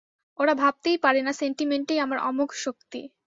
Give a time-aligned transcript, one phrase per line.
[0.39, 3.01] ওরা ভাবতেই পারে না সেন্টিমেন্টেই আমার আমোঘশক্তি।